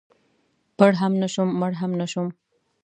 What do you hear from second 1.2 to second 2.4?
زه شوم مړ هم زه شوم.